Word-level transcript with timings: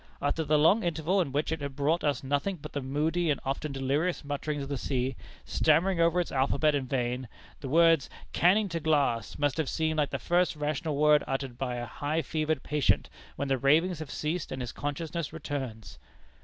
After 0.19 0.43
the 0.43 0.57
long 0.57 0.81
interval 0.81 1.21
in 1.21 1.31
which 1.31 1.51
it 1.51 1.61
had 1.61 1.75
brought 1.75 2.03
us 2.03 2.23
nothing 2.23 2.55
but 2.55 2.73
the 2.73 2.81
moody 2.81 3.29
and 3.29 3.39
often 3.45 3.71
delirious 3.71 4.25
mutterings 4.25 4.63
of 4.63 4.69
the 4.69 4.75
sea, 4.79 5.15
stammering 5.45 5.99
over 5.99 6.19
its 6.19 6.31
alphabet 6.31 6.73
in 6.73 6.87
vain, 6.87 7.27
the 7.59 7.69
words 7.69 8.09
'Canning 8.33 8.67
to 8.69 8.79
Glass' 8.79 9.37
must 9.37 9.57
have 9.57 9.69
seemed 9.69 9.99
like 9.99 10.09
the 10.09 10.17
first 10.17 10.55
rational 10.55 10.95
word 10.95 11.23
uttered 11.27 11.55
by 11.55 11.75
a 11.75 11.85
high 11.85 12.23
fevered 12.23 12.63
patient, 12.63 13.11
when 13.35 13.47
the 13.47 13.59
ravings 13.59 13.99
have 13.99 14.09
ceased 14.09 14.51
and 14.51 14.63
his 14.63 14.71
consciousness 14.71 15.31
returns." 15.31 15.99